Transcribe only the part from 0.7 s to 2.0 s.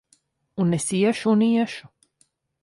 es iešu un iešu!